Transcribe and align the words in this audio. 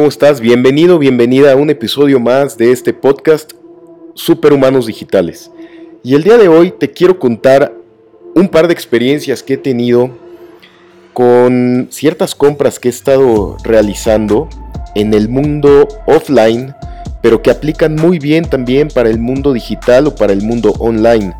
¿Cómo 0.00 0.08
estás? 0.08 0.40
Bienvenido, 0.40 0.98
bienvenida 0.98 1.52
a 1.52 1.56
un 1.56 1.68
episodio 1.68 2.18
más 2.18 2.56
de 2.56 2.72
este 2.72 2.94
podcast 2.94 3.52
Superhumanos 4.14 4.86
Digitales. 4.86 5.50
Y 6.02 6.14
el 6.14 6.22
día 6.22 6.38
de 6.38 6.48
hoy 6.48 6.70
te 6.70 6.90
quiero 6.90 7.18
contar 7.18 7.74
un 8.34 8.48
par 8.48 8.66
de 8.66 8.72
experiencias 8.72 9.42
que 9.42 9.54
he 9.54 9.56
tenido 9.58 10.08
con 11.12 11.88
ciertas 11.90 12.34
compras 12.34 12.78
que 12.78 12.88
he 12.88 12.90
estado 12.90 13.58
realizando 13.62 14.48
en 14.94 15.12
el 15.12 15.28
mundo 15.28 15.86
offline, 16.06 16.74
pero 17.20 17.42
que 17.42 17.50
aplican 17.50 17.94
muy 17.94 18.18
bien 18.18 18.46
también 18.46 18.88
para 18.88 19.10
el 19.10 19.18
mundo 19.18 19.52
digital 19.52 20.06
o 20.06 20.14
para 20.14 20.32
el 20.32 20.40
mundo 20.40 20.72
online. 20.78 21.34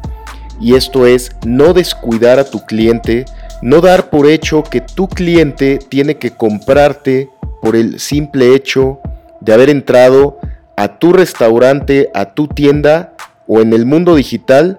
Y 0.61 0.75
esto 0.75 1.07
es 1.07 1.31
no 1.47 1.73
descuidar 1.73 2.39
a 2.39 2.45
tu 2.45 2.67
cliente, 2.67 3.25
no 3.63 3.81
dar 3.81 4.11
por 4.11 4.27
hecho 4.27 4.63
que 4.65 4.83
tu 4.83 5.09
cliente 5.09 5.79
tiene 5.79 6.19
que 6.19 6.33
comprarte 6.33 7.31
por 7.61 7.77
el 7.77 8.01
simple 8.01 8.55
hecho 8.55 9.01
de 9.41 9.53
haber 9.53 9.71
entrado 9.71 10.39
a 10.77 10.99
tu 10.99 11.13
restaurante, 11.13 12.11
a 12.15 12.35
tu 12.35 12.49
tienda 12.49 13.15
o 13.47 13.61
en 13.61 13.73
el 13.73 13.87
mundo 13.87 14.15
digital 14.15 14.79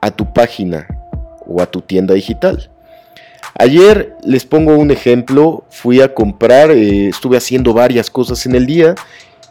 a 0.00 0.10
tu 0.10 0.32
página 0.32 0.86
o 1.46 1.60
a 1.60 1.66
tu 1.66 1.80
tienda 1.80 2.14
digital. 2.14 2.70
Ayer 3.58 4.16
les 4.24 4.44
pongo 4.44 4.76
un 4.76 4.90
ejemplo, 4.90 5.64
fui 5.70 6.00
a 6.00 6.14
comprar, 6.14 6.70
eh, 6.70 7.08
estuve 7.08 7.36
haciendo 7.36 7.74
varias 7.74 8.08
cosas 8.08 8.46
en 8.46 8.54
el 8.54 8.66
día 8.66 8.94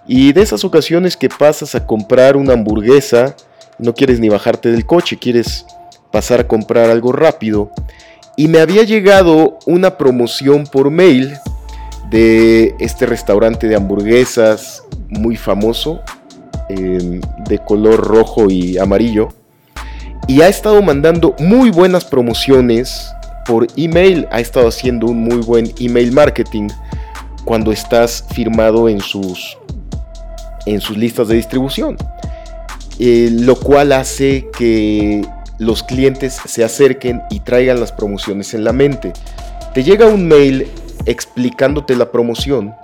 y 0.08 0.34
de 0.34 0.42
esas 0.42 0.64
ocasiones 0.64 1.18
que 1.18 1.30
pasas 1.30 1.76
a 1.76 1.86
comprar 1.86 2.38
una 2.38 2.54
hamburguesa, 2.54 3.36
no 3.78 3.94
quieres 3.94 4.20
ni 4.20 4.30
bajarte 4.30 4.72
del 4.72 4.86
coche, 4.86 5.18
quieres 5.18 5.66
pasar 6.12 6.40
a 6.40 6.48
comprar 6.48 6.90
algo 6.90 7.12
rápido 7.12 7.72
y 8.36 8.48
me 8.48 8.60
había 8.60 8.84
llegado 8.84 9.60
una 9.66 9.98
promoción 9.98 10.66
por 10.66 10.90
mail 10.90 11.34
de 12.10 12.76
este 12.80 13.06
restaurante 13.06 13.68
de 13.68 13.76
hamburguesas 13.76 14.84
muy 15.10 15.36
famoso, 15.36 16.02
em, 16.70 17.22
de 17.48 17.60
color 17.60 18.00
rojo 18.06 18.50
y 18.50 18.78
amarillo. 18.78 19.30
Y 20.28 20.42
ha 20.42 20.48
estado 20.48 20.82
mandando 20.82 21.36
muy 21.40 21.72
buenas 21.72 22.06
promociones 22.06 23.12
por 23.46 23.68
email. 23.76 24.28
Ha 24.32 24.40
estado 24.40 24.68
haciendo 24.68 25.08
un 25.08 25.24
muy 25.24 25.38
buen 25.38 25.74
email 25.80 26.12
marketing 26.12 26.68
cuando 27.46 27.72
estás 27.72 28.26
firmado 28.34 28.90
en 28.90 29.00
sus, 29.00 29.58
en 30.66 30.82
sus 30.82 30.98
listas 30.98 31.28
de 31.28 31.36
distribución. 31.36 31.98
Eh, 33.00 33.30
lo 33.32 33.56
cual 33.56 33.94
hace 33.94 34.48
que 34.58 35.26
los 35.58 35.84
clientes 35.84 36.38
se 36.46 36.64
acerquen 36.64 37.22
y 37.30 37.40
traigan 37.40 37.80
las 37.80 37.92
promociones 37.92 38.54
en 38.54 38.64
la 38.64 38.74
mente. 38.74 39.14
Te 39.74 39.84
llega 39.84 40.06
un 40.06 40.28
mail 40.28 40.68
explicándote 41.10 41.96
la 41.96 42.12
promoción, 42.12 42.76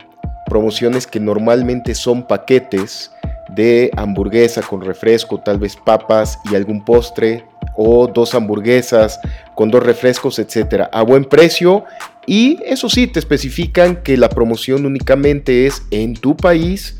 promociones 0.47 1.05
que 1.05 1.19
normalmente 1.19 1.93
son 1.93 2.27
paquetes 2.27 3.11
de 3.49 3.91
hamburguesa 3.95 4.61
con 4.63 4.81
refresco, 4.81 5.39
tal 5.39 5.59
vez 5.59 5.75
papas 5.75 6.39
y 6.51 6.55
algún 6.55 6.83
postre, 6.83 7.45
o 7.77 8.07
dos 8.07 8.33
hamburguesas 8.33 9.19
con 9.53 9.69
dos 9.69 9.83
refrescos, 9.83 10.39
etcétera, 10.39 10.89
a 10.91 11.03
buen 11.03 11.25
precio. 11.25 11.83
Y 12.25 12.59
eso 12.65 12.89
sí, 12.89 13.05
te 13.05 13.19
especifican 13.19 14.01
que 14.01 14.17
la 14.17 14.29
promoción 14.29 14.85
únicamente 14.85 15.67
es 15.67 15.83
en 15.91 16.15
tu 16.15 16.35
país 16.35 16.99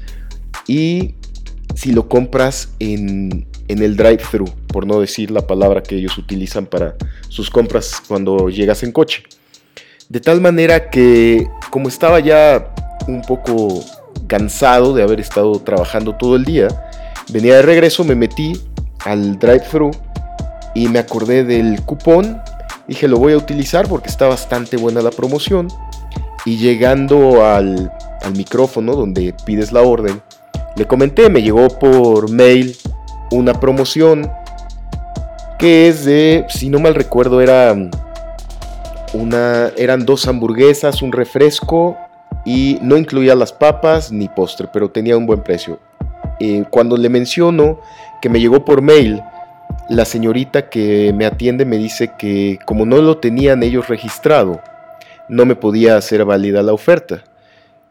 y 0.68 1.16
si 1.74 1.92
lo 1.92 2.08
compras 2.08 2.70
en, 2.80 3.48
en 3.68 3.82
el 3.82 3.96
drive-thru, 3.96 4.46
por 4.68 4.86
no 4.86 5.00
decir 5.00 5.32
la 5.32 5.48
palabra 5.48 5.82
que 5.82 5.96
ellos 5.96 6.18
utilizan 6.18 6.68
para 6.68 6.96
sus 7.30 7.50
compras 7.50 8.02
cuando 8.08 8.50
llegas 8.50 8.84
en 8.84 8.92
coche. 8.92 9.24
De 10.10 10.20
tal 10.20 10.40
manera 10.40 10.90
que 10.90 11.48
como 11.72 11.90
estaba 11.90 12.20
ya 12.20 12.74
un 13.08 13.22
poco 13.22 13.84
cansado 14.28 14.94
de 14.94 15.04
haber 15.04 15.20
estado 15.20 15.60
trabajando 15.60 16.16
todo 16.16 16.36
el 16.36 16.46
día, 16.46 16.68
venía 17.30 17.56
de 17.56 17.62
regreso, 17.64 18.04
me 18.04 18.16
metí 18.16 18.62
al 19.04 19.40
drive-thru 19.40 19.92
y 20.76 20.88
me 20.90 21.00
acordé 21.00 21.44
del 21.44 21.82
cupón. 21.82 22.40
Dije, 22.88 23.08
lo 23.08 23.18
voy 23.18 23.34
a 23.34 23.38
utilizar 23.38 23.88
porque 23.88 24.10
está 24.10 24.28
bastante 24.28 24.78
buena 24.78 25.02
la 25.02 25.12
promoción. 25.12 25.70
Y 26.46 26.58
llegando 26.58 27.44
al, 27.44 27.92
al 28.22 28.36
micrófono 28.36 28.96
donde 28.96 29.34
pides 29.46 29.72
la 29.72 29.82
orden, 29.82 30.22
le 30.76 30.86
comenté, 30.86 31.30
me 31.30 31.42
llegó 31.42 31.68
por 31.70 32.30
mail 32.30 32.78
una 33.32 33.60
promoción 33.60 34.30
que 35.58 35.88
es 35.88 36.06
de, 36.06 36.46
si 36.50 36.70
no 36.70 36.80
mal 36.80 36.94
recuerdo, 36.94 37.42
era 37.42 37.76
eran 39.78 40.06
dos 40.06 40.28
hamburguesas, 40.28 41.02
un 41.02 41.12
refresco 41.12 41.98
y 42.46 42.78
no 42.82 42.98
incluía 42.98 43.36
las 43.36 43.54
papas 43.54 44.12
ni 44.12 44.28
postre, 44.28 44.68
pero 44.72 44.90
tenía 44.90 45.18
un 45.18 45.26
buen 45.26 45.42
precio. 45.42 45.80
Eh, 46.40 46.64
cuando 46.70 46.98
le 46.98 47.10
menciono 47.10 47.80
que 48.22 48.30
me 48.30 48.40
llegó 48.40 48.66
por 48.66 48.82
mail, 48.82 49.22
la 49.90 50.06
señorita 50.06 50.70
que 50.70 51.14
me 51.16 51.26
atiende 51.26 51.66
me 51.66 51.78
dice 51.78 52.12
que 52.18 52.60
como 52.66 52.86
no 52.86 52.98
lo 53.02 53.18
tenían 53.18 53.64
ellos 53.64 53.88
registrado, 53.88 54.62
no 55.30 55.46
me 55.46 55.56
podía 55.56 55.98
hacer 55.98 56.26
válida 56.26 56.62
la 56.62 56.74
oferta. 56.74 57.24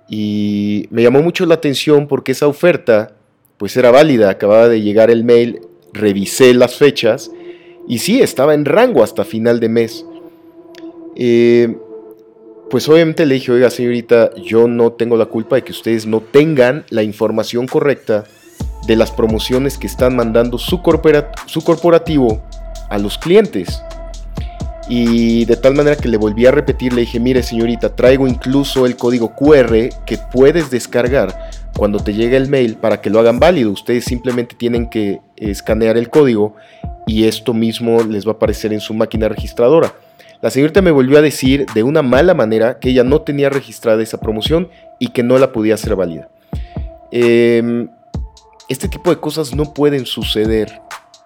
Y 0.09 0.87
me 0.91 1.03
llamó 1.03 1.23
mucho 1.23 1.47
la 1.47 1.55
atención 1.55 2.07
porque 2.07 2.33
esa 2.33 2.47
oferta 2.47 3.13
pues 3.57 3.77
era 3.77 3.91
válida, 3.91 4.31
acababa 4.31 4.69
de 4.69 4.83
llegar 4.83 5.11
el 5.11 5.25
mail, 5.25 5.61
revisé 5.93 6.53
las 6.55 6.77
fechas 6.77 7.31
y 7.89 7.99
sí, 7.99 8.21
estaba 8.21 8.55
en 8.55 8.65
rango 8.65 9.03
hasta 9.03 9.25
final 9.25 9.61
de 9.61 9.69
mes. 9.69 10.05
Eh, 11.17 11.77
pues 12.71 12.89
obviamente 12.89 13.27
le 13.27 13.35
dije, 13.35 13.53
oiga 13.53 13.71
señorita, 13.71 14.35
yo 14.37 14.67
no 14.67 14.93
tengo 14.93 15.17
la 15.17 15.27
culpa 15.27 15.57
de 15.57 15.63
que 15.63 15.73
ustedes 15.73 16.07
no 16.07 16.21
tengan 16.21 16.85
la 16.91 17.03
información 17.03 17.67
correcta 17.67 18.25
de 18.87 18.97
las 18.97 19.11
promociones 19.11 19.79
que 19.79 19.87
están 19.87 20.17
mandando 20.17 20.59
su, 20.59 20.81
su 21.47 21.65
corporativo 21.65 22.43
a 22.91 22.99
los 22.99 23.19
clientes. 23.19 23.83
Y 24.89 25.47
de 25.47 25.57
tal 25.57 25.75
manera 25.75 25.97
que 25.97 26.09
le 26.09 26.19
volví 26.19 26.45
a 26.45 26.51
repetir, 26.51 26.93
le 26.93 27.03
dije, 27.03 27.19
mire 27.19 27.43
señorita, 27.43 27.97
traigo 27.97 28.27
incluso 28.27 28.85
el 28.85 28.97
código 28.97 29.35
QR 29.35 29.89
que 30.05 30.19
puedes 30.33 30.71
descargar 30.71 31.35
cuando 31.75 32.01
te 32.01 32.13
llegue 32.13 32.37
el 32.37 32.49
mail 32.49 32.77
para 32.77 33.01
que 33.01 33.09
lo 33.09 33.19
hagan 33.19 33.41
válido. 33.41 33.71
Ustedes 33.71 34.05
simplemente 34.05 34.55
tienen 34.57 34.91
que 34.91 35.21
escanear 35.37 35.97
el 35.97 36.11
código 36.11 36.55
y 37.07 37.25
esto 37.25 37.55
mismo 37.55 38.03
les 38.03 38.27
va 38.27 38.33
a 38.33 38.35
aparecer 38.35 38.73
en 38.75 38.81
su 38.81 38.93
máquina 38.93 39.29
registradora. 39.29 39.95
La 40.45 40.51
señorita 40.51 40.83
me 40.83 40.91
volvió 40.91 41.17
a 41.17 41.23
decir 41.23 41.65
de 41.73 41.83
una 41.83 42.03
mala 42.03 42.35
manera 42.35 42.79
que 42.79 42.91
ella 42.91 43.03
no 43.03 43.23
tenía 43.23 43.49
registrada 43.49 44.03
esa 44.03 44.21
promoción 44.21 44.69
y 44.99 45.09
que 45.09 45.23
no 45.23 45.39
la 45.39 45.53
podía 45.53 45.73
hacer 45.73 45.97
válida. 45.97 46.29
Em, 47.11 47.89
este 48.69 48.87
tipo 48.89 49.09
de 49.09 49.17
cosas 49.17 49.55
no 49.55 49.73
pueden 49.73 50.05
suceder 50.05 50.83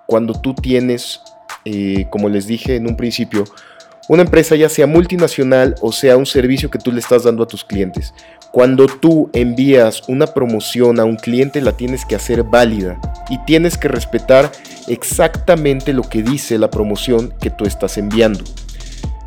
cuando 0.06 0.34
tú 0.34 0.54
tienes, 0.54 1.20
eh, 1.64 2.06
como 2.10 2.28
les 2.28 2.46
dije 2.46 2.76
en 2.76 2.86
un 2.86 2.96
principio, 2.96 3.42
una 4.08 4.22
empresa 4.22 4.54
ya 4.54 4.68
sea 4.68 4.86
multinacional 4.86 5.74
o 5.80 5.90
sea 5.90 6.16
un 6.16 6.24
servicio 6.24 6.70
que 6.70 6.78
tú 6.78 6.92
le 6.92 7.00
estás 7.00 7.24
dando 7.24 7.42
a 7.42 7.48
tus 7.48 7.64
clientes. 7.64 8.14
Cuando 8.52 8.86
tú 8.86 9.30
envías 9.32 10.08
una 10.08 10.28
promoción 10.28 11.00
a 11.00 11.04
un 11.04 11.16
cliente 11.16 11.60
la 11.60 11.72
tienes 11.72 12.06
que 12.06 12.14
hacer 12.14 12.44
válida 12.44 13.00
y 13.30 13.44
tienes 13.46 13.78
que 13.78 13.88
respetar 13.88 14.52
exactamente 14.86 15.92
lo 15.92 16.02
que 16.02 16.22
dice 16.22 16.56
la 16.56 16.70
promoción 16.70 17.34
que 17.40 17.50
tú 17.50 17.64
estás 17.64 17.98
enviando. 17.98 18.44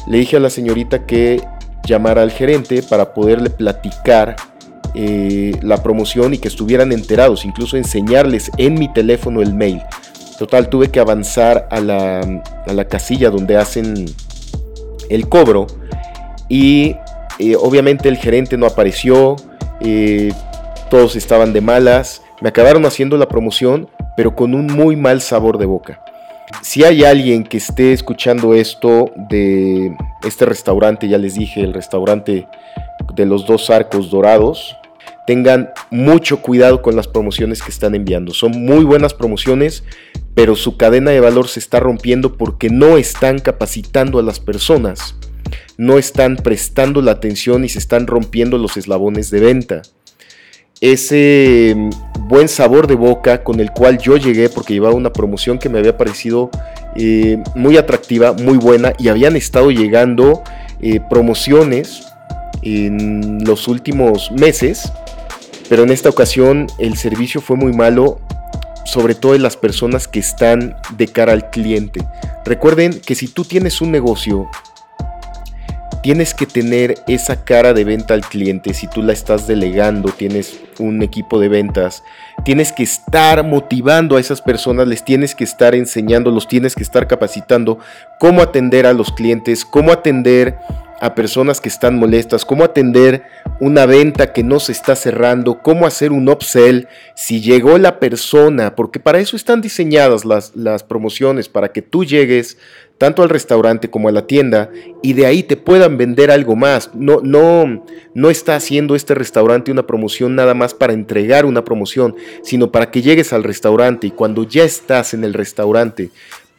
Le 0.07 0.17
dije 0.17 0.37
a 0.37 0.39
la 0.39 0.49
señorita 0.49 1.05
que 1.05 1.41
llamara 1.85 2.21
al 2.21 2.31
gerente 2.31 2.83
para 2.83 3.13
poderle 3.13 3.49
platicar 3.49 4.35
eh, 4.93 5.57
la 5.61 5.81
promoción 5.81 6.33
y 6.33 6.37
que 6.37 6.47
estuvieran 6.47 6.91
enterados, 6.91 7.45
incluso 7.45 7.77
enseñarles 7.77 8.51
en 8.57 8.73
mi 8.75 8.91
teléfono 8.91 9.41
el 9.41 9.53
mail. 9.53 9.81
Total, 10.37 10.69
tuve 10.69 10.89
que 10.89 10.99
avanzar 10.99 11.67
a 11.69 11.79
la, 11.79 12.85
casilla 12.89 13.29
donde 13.29 13.57
hacen 13.57 14.05
el 15.09 15.29
cobro 15.29 15.67
y 16.49 16.95
eh, 17.39 17.55
obviamente 17.55 18.09
el 18.09 18.17
gerente 18.17 18.57
no 18.57 18.65
apareció, 18.65 19.35
eh, 19.81 20.33
todos 20.89 21.15
estaban 21.15 21.53
de 21.53 21.61
malas, 21.61 22.21
me 22.41 22.49
acabaron 22.49 22.85
haciendo 22.85 23.17
la 23.17 23.27
promoción, 23.27 23.87
pero 24.17 24.35
con 24.35 24.53
un 24.55 24.67
muy 24.67 24.95
mal 24.95 25.21
sabor 25.21 25.57
de 25.57 25.67
boca. 25.67 26.03
Si 26.61 26.83
hay 26.83 27.03
alguien 27.03 27.43
que 27.43 27.57
esté 27.57 27.93
escuchando 27.93 28.53
esto 28.53 29.11
de 29.29 29.95
este 30.23 30.45
restaurante, 30.45 31.07
ya 31.07 31.17
les 31.17 31.35
dije, 31.35 31.61
el 31.61 31.73
restaurante 31.73 32.47
de 33.15 33.25
los 33.25 33.45
dos 33.45 33.69
arcos 33.69 34.11
dorados, 34.11 34.75
tengan 35.25 35.71
mucho 35.89 36.41
cuidado 36.41 36.81
con 36.81 36.95
las 36.95 37.07
promociones 37.07 37.61
que 37.61 37.71
están 37.71 37.95
enviando. 37.95 38.33
Son 38.33 38.51
muy 38.51 38.83
buenas 38.83 39.13
promociones, 39.13 39.83
pero 40.35 40.55
su 40.55 40.77
cadena 40.77 41.11
de 41.11 41.19
valor 41.19 41.47
se 41.47 41.59
está 41.59 41.79
rompiendo 41.79 42.37
porque 42.37 42.69
no 42.69 42.97
están 42.97 43.39
capacitando 43.39 44.19
a 44.19 44.23
las 44.23 44.39
personas, 44.39 45.15
no 45.77 45.97
están 45.97 46.37
prestando 46.37 47.01
la 47.01 47.11
atención 47.11 47.63
y 47.65 47.69
se 47.69 47.79
están 47.79 48.07
rompiendo 48.07 48.57
los 48.57 48.77
eslabones 48.77 49.31
de 49.31 49.39
venta. 49.39 49.81
Ese 50.81 51.75
buen 52.27 52.49
sabor 52.49 52.87
de 52.87 52.95
boca 52.95 53.43
con 53.43 53.59
el 53.59 53.71
cual 53.71 53.97
yo 53.99 54.17
llegué 54.17 54.49
porque 54.49 54.73
llevaba 54.73 54.95
una 54.95 55.13
promoción 55.13 55.59
que 55.59 55.69
me 55.69 55.79
había 55.79 55.95
parecido 55.95 56.49
eh, 56.95 57.41
muy 57.55 57.77
atractiva, 57.77 58.33
muy 58.33 58.57
buena 58.57 58.93
y 58.97 59.07
habían 59.07 59.35
estado 59.35 59.71
llegando 59.71 60.43
eh, 60.81 60.99
promociones 61.09 62.07
en 62.63 63.43
los 63.45 63.67
últimos 63.67 64.31
meses 64.31 64.91
pero 65.71 65.83
en 65.83 65.91
esta 65.91 66.09
ocasión 66.09 66.67
el 66.79 66.97
servicio 66.97 67.39
fue 67.39 67.55
muy 67.55 67.71
malo, 67.71 68.19
sobre 68.83 69.15
todo 69.15 69.35
en 69.35 69.41
las 69.41 69.55
personas 69.55 70.05
que 70.05 70.19
están 70.19 70.75
de 70.97 71.07
cara 71.07 71.31
al 71.31 71.49
cliente. 71.49 72.05
Recuerden 72.43 72.99
que 72.99 73.15
si 73.15 73.29
tú 73.29 73.45
tienes 73.45 73.79
un 73.79 73.89
negocio, 73.89 74.49
tienes 76.01 76.33
que 76.33 76.45
tener 76.45 76.95
esa 77.07 77.43
cara 77.43 77.73
de 77.73 77.83
venta 77.83 78.13
al 78.13 78.21
cliente. 78.21 78.73
Si 78.73 78.87
tú 78.87 79.01
la 79.01 79.13
estás 79.13 79.47
delegando, 79.47 80.09
tienes 80.09 80.59
un 80.79 81.01
equipo 81.03 81.39
de 81.39 81.49
ventas, 81.49 82.03
tienes 82.43 82.71
que 82.71 82.83
estar 82.83 83.43
motivando 83.45 84.17
a 84.17 84.19
esas 84.19 84.41
personas, 84.41 84.87
les 84.87 85.05
tienes 85.05 85.35
que 85.35 85.43
estar 85.43 85.75
enseñando, 85.75 86.31
los 86.31 86.47
tienes 86.47 86.75
que 86.75 86.83
estar 86.83 87.07
capacitando 87.07 87.79
cómo 88.19 88.41
atender 88.41 88.85
a 88.85 88.93
los 88.93 89.11
clientes, 89.11 89.63
cómo 89.63 89.91
atender 89.91 90.57
a 91.01 91.15
personas 91.15 91.59
que 91.59 91.67
están 91.67 91.97
molestas, 91.97 92.45
cómo 92.45 92.63
atender 92.63 93.23
una 93.59 93.87
venta 93.87 94.33
que 94.33 94.43
no 94.43 94.59
se 94.59 94.71
está 94.71 94.95
cerrando, 94.95 95.61
cómo 95.63 95.87
hacer 95.87 96.11
un 96.11 96.29
upsell, 96.29 96.87
si 97.15 97.41
llegó 97.41 97.79
la 97.79 97.99
persona, 97.99 98.75
porque 98.75 98.99
para 98.99 99.19
eso 99.19 99.35
están 99.35 99.61
diseñadas 99.61 100.25
las, 100.25 100.55
las 100.55 100.83
promociones, 100.83 101.49
para 101.49 101.71
que 101.71 101.81
tú 101.81 102.05
llegues 102.05 102.57
tanto 102.99 103.23
al 103.23 103.29
restaurante 103.29 103.89
como 103.89 104.09
a 104.09 104.11
la 104.11 104.27
tienda 104.27 104.69
y 105.01 105.13
de 105.13 105.25
ahí 105.25 105.41
te 105.41 105.57
puedan 105.57 105.97
vender 105.97 106.29
algo 106.29 106.55
más. 106.55 106.91
No, 106.93 107.19
no, 107.23 107.83
no 108.13 108.29
está 108.29 108.55
haciendo 108.55 108.93
este 108.93 109.15
restaurante 109.15 109.71
una 109.71 109.87
promoción 109.87 110.35
nada 110.35 110.53
más 110.53 110.75
para 110.75 110.93
entregar 110.93 111.45
una 111.47 111.65
promoción, 111.65 112.15
sino 112.43 112.71
para 112.71 112.91
que 112.91 113.01
llegues 113.01 113.33
al 113.33 113.43
restaurante 113.43 114.05
y 114.05 114.11
cuando 114.11 114.43
ya 114.43 114.63
estás 114.63 115.15
en 115.15 115.23
el 115.23 115.33
restaurante 115.33 116.11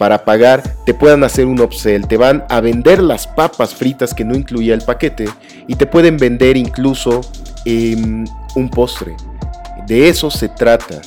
para 0.03 0.25
pagar, 0.25 0.65
te 0.85 0.95
puedan 0.95 1.23
hacer 1.23 1.47
un 1.47 1.61
upsell, 1.61 2.09
te 2.09 2.17
van 2.17 2.43
a 2.49 2.61
vender 2.61 3.01
las 3.01 3.29
papas 3.29 3.73
fritas 3.73 4.13
que 4.13 4.25
no 4.25 4.35
incluía 4.35 4.75
el 4.75 4.81
paquete 4.81 5.27
y 5.69 5.77
te 5.77 5.87
pueden 5.87 6.17
vender 6.17 6.57
incluso 6.57 7.21
em, 7.65 8.25
un 8.57 8.69
postre. 8.69 9.15
De 9.87 10.09
eso 10.09 10.29
se 10.29 10.49
trata, 10.49 11.01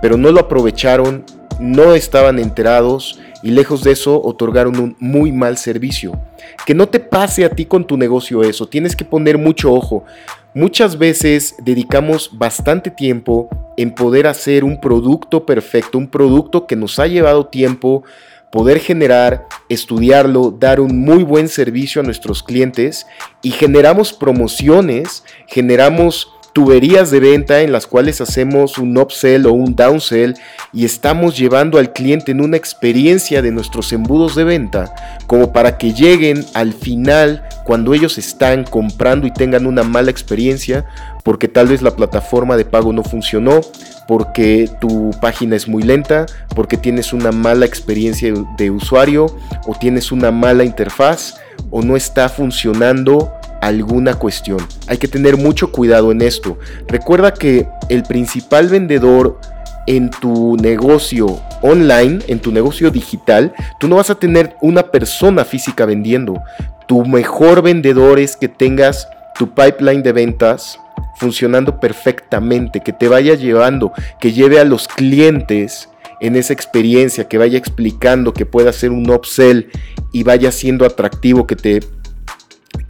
pero 0.00 0.16
no 0.16 0.32
lo 0.32 0.40
aprovecharon, 0.40 1.24
no 1.60 1.94
estaban 1.94 2.40
enterados 2.40 3.20
y 3.44 3.52
lejos 3.52 3.84
de 3.84 3.92
eso 3.92 4.20
otorgaron 4.20 4.76
un 4.80 4.96
muy 4.98 5.30
mal 5.30 5.56
servicio. 5.56 6.18
Que 6.66 6.74
no 6.74 6.88
te 6.88 6.98
pase 6.98 7.44
a 7.44 7.50
ti 7.50 7.66
con 7.66 7.86
tu 7.86 7.96
negocio 7.96 8.42
eso, 8.42 8.66
tienes 8.66 8.96
que 8.96 9.04
poner 9.04 9.38
mucho 9.38 9.72
ojo. 9.72 10.04
Muchas 10.52 10.98
veces 10.98 11.54
dedicamos 11.62 12.28
bastante 12.32 12.90
tiempo 12.90 13.48
en 13.76 13.94
poder 13.94 14.26
hacer 14.26 14.64
un 14.64 14.80
producto 14.80 15.46
perfecto, 15.46 15.96
un 15.96 16.08
producto 16.08 16.66
que 16.66 16.74
nos 16.74 16.98
ha 16.98 17.06
llevado 17.06 17.46
tiempo, 17.46 18.02
poder 18.52 18.80
generar, 18.80 19.48
estudiarlo, 19.70 20.50
dar 20.50 20.78
un 20.78 21.00
muy 21.00 21.24
buen 21.24 21.48
servicio 21.48 22.02
a 22.02 22.04
nuestros 22.04 22.42
clientes 22.42 23.06
y 23.40 23.50
generamos 23.50 24.12
promociones, 24.12 25.24
generamos 25.48 26.31
tuberías 26.52 27.10
de 27.10 27.20
venta 27.20 27.62
en 27.62 27.72
las 27.72 27.86
cuales 27.86 28.20
hacemos 28.20 28.78
un 28.78 28.96
upsell 28.96 29.46
o 29.46 29.52
un 29.52 29.74
downsell 29.74 30.34
y 30.72 30.84
estamos 30.84 31.36
llevando 31.38 31.78
al 31.78 31.92
cliente 31.92 32.32
en 32.32 32.40
una 32.40 32.56
experiencia 32.56 33.42
de 33.42 33.50
nuestros 33.50 33.92
embudos 33.92 34.34
de 34.34 34.44
venta 34.44 34.94
como 35.26 35.52
para 35.52 35.78
que 35.78 35.92
lleguen 35.92 36.44
al 36.54 36.72
final 36.72 37.42
cuando 37.64 37.94
ellos 37.94 38.18
están 38.18 38.64
comprando 38.64 39.26
y 39.26 39.32
tengan 39.32 39.66
una 39.66 39.82
mala 39.82 40.10
experiencia 40.10 40.84
porque 41.22 41.48
tal 41.48 41.68
vez 41.68 41.82
la 41.82 41.94
plataforma 41.94 42.56
de 42.56 42.64
pago 42.64 42.92
no 42.92 43.02
funcionó, 43.04 43.60
porque 44.08 44.68
tu 44.80 45.10
página 45.20 45.56
es 45.56 45.68
muy 45.68 45.82
lenta, 45.82 46.26
porque 46.54 46.76
tienes 46.76 47.12
una 47.12 47.32
mala 47.32 47.64
experiencia 47.64 48.32
de 48.56 48.70
usuario 48.70 49.26
o 49.66 49.74
tienes 49.78 50.10
una 50.10 50.30
mala 50.30 50.64
interfaz 50.64 51.36
o 51.70 51.82
no 51.82 51.96
está 51.96 52.28
funcionando 52.28 53.32
alguna 53.62 54.14
cuestión. 54.14 54.58
Hay 54.88 54.98
que 54.98 55.08
tener 55.08 55.36
mucho 55.36 55.70
cuidado 55.70 56.10
en 56.10 56.20
esto. 56.20 56.58
Recuerda 56.88 57.32
que 57.32 57.66
el 57.88 58.02
principal 58.02 58.68
vendedor 58.68 59.38
en 59.86 60.10
tu 60.10 60.56
negocio 60.56 61.40
online, 61.62 62.20
en 62.26 62.40
tu 62.40 62.52
negocio 62.52 62.90
digital, 62.90 63.54
tú 63.78 63.88
no 63.88 63.96
vas 63.96 64.10
a 64.10 64.16
tener 64.16 64.56
una 64.60 64.90
persona 64.90 65.44
física 65.44 65.86
vendiendo. 65.86 66.42
Tu 66.86 67.04
mejor 67.06 67.62
vendedor 67.62 68.18
es 68.18 68.36
que 68.36 68.48
tengas 68.48 69.08
tu 69.38 69.54
pipeline 69.54 70.02
de 70.02 70.12
ventas 70.12 70.78
funcionando 71.16 71.78
perfectamente, 71.78 72.80
que 72.80 72.92
te 72.92 73.06
vaya 73.06 73.34
llevando, 73.34 73.92
que 74.20 74.32
lleve 74.32 74.58
a 74.58 74.64
los 74.64 74.88
clientes 74.88 75.88
en 76.20 76.34
esa 76.34 76.52
experiencia, 76.52 77.28
que 77.28 77.38
vaya 77.38 77.58
explicando, 77.58 78.32
que 78.32 78.46
pueda 78.46 78.70
hacer 78.70 78.90
un 78.90 79.08
upsell 79.08 79.68
y 80.12 80.24
vaya 80.24 80.50
siendo 80.52 80.84
atractivo, 80.84 81.46
que 81.46 81.56
te, 81.56 81.80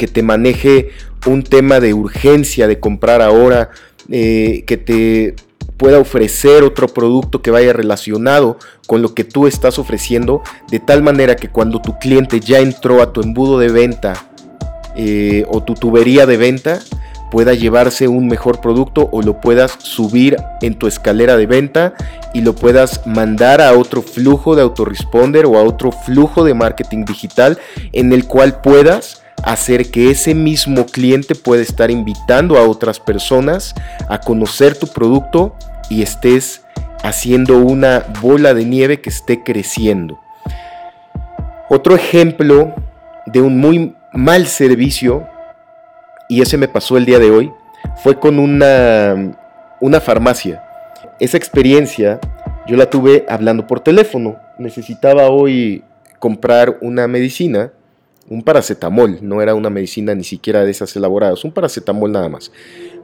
que 0.03 0.09
te 0.09 0.25
maneje 0.25 0.91
un 1.29 1.45
tema 1.45 1.79
de 1.79 1.95
urgencia 1.95 2.67
de 2.67 2.81
comprar 2.81 3.23
ahora, 3.23 3.71
eh, 4.11 4.65
que 4.67 4.77
te 4.77 5.37
pueda 5.77 6.01
ofrecer 6.01 6.65
otro 6.65 6.89
producto 6.89 7.41
que 7.41 7.53
vaya 7.53 7.73
relacionado 7.73 8.59
con 8.89 9.01
lo 9.01 9.15
que 9.15 9.23
tú 9.23 9.47
estás 9.47 9.79
ofreciendo, 9.79 10.43
de 10.73 10.81
tal 10.81 11.05
manera 11.05 11.37
que 11.37 11.51
cuando 11.51 11.81
tu 11.81 12.01
cliente 12.01 12.41
ya 12.41 12.59
entró 12.59 13.01
a 13.01 13.13
tu 13.13 13.21
embudo 13.21 13.61
de 13.61 13.69
venta 13.69 14.27
eh, 14.97 15.45
o 15.49 15.63
tu 15.63 15.75
tubería 15.75 16.27
de 16.27 16.37
venta, 16.37 16.81
pueda 17.31 17.55
llevarse 17.55 18.09
un 18.09 18.27
mejor 18.27 18.61
producto 18.61 19.09
o 19.13 19.23
lo 19.23 19.41
puedas 19.41 19.79
subir 19.79 20.37
en 20.63 20.75
tu 20.75 20.89
escalera 20.89 21.37
de 21.37 21.47
venta 21.47 21.95
y 22.35 22.41
lo 22.41 22.57
puedas 22.57 23.07
mandar 23.07 23.61
a 23.61 23.73
otro 23.79 24.03
flujo 24.03 24.57
de 24.57 24.63
autoresponder 24.63 25.47
o 25.47 25.57
a 25.59 25.63
otro 25.63 25.93
flujo 25.93 26.43
de 26.43 26.55
marketing 26.55 27.05
digital 27.05 27.57
en 27.93 28.13
el 28.13 28.27
cual 28.27 28.61
puedas 28.61 29.22
hacer 29.43 29.91
que 29.91 30.11
ese 30.11 30.35
mismo 30.35 30.87
cliente 30.87 31.35
pueda 31.35 31.63
estar 31.63 31.91
invitando 31.91 32.57
a 32.57 32.69
otras 32.69 33.01
personas 33.01 33.75
a 34.09 34.21
conocer 34.21 34.79
tu 34.79 34.87
producto 34.87 35.55
y 35.91 36.03
estés 36.03 36.63
haciendo 37.03 37.59
una 37.59 38.05
bola 38.21 38.55
de 38.55 38.65
nieve 38.65 39.01
que 39.01 39.11
esté 39.11 39.43
creciendo. 39.43 40.21
Otro 41.69 41.95
ejemplo 41.97 42.75
de 43.27 43.41
un 43.41 43.59
muy 43.59 43.95
mal 44.13 44.47
servicio 44.47 45.27
y 46.33 46.41
ese 46.41 46.57
me 46.57 46.67
pasó 46.67 46.97
el 46.97 47.05
día 47.05 47.19
de 47.19 47.31
hoy, 47.31 47.53
fue 48.03 48.19
con 48.19 48.39
una, 48.39 49.37
una 49.81 50.01
farmacia. 50.01 50.65
Esa 51.21 51.37
experiencia 51.37 52.21
yo 52.67 52.77
la 52.77 52.89
tuve 52.89 53.27
hablando 53.29 53.67
por 53.67 53.81
teléfono. 53.81 54.37
Necesitaba 54.59 55.29
hoy 55.29 55.85
comprar 56.19 56.79
una 56.81 57.07
medicina, 57.07 57.73
un 58.33 58.43
paracetamol, 58.43 59.19
no 59.21 59.43
era 59.43 59.55
una 59.55 59.69
medicina 59.69 60.15
ni 60.15 60.25
siquiera 60.25 60.65
de 60.65 60.71
esas 60.71 60.97
elaboradas, 60.97 61.45
un 61.45 61.53
paracetamol 61.53 62.11
nada 62.11 62.29
más. 62.29 62.51